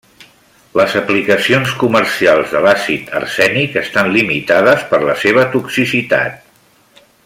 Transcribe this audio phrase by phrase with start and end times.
[0.79, 6.45] Les aplicacions comercials de l'àcid arsènic estan limitades per la seva toxicitat.